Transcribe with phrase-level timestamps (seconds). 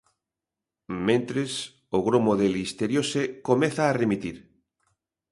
[1.07, 1.51] Mentres,
[1.97, 4.37] o gromo de listeriose comeza a remitir.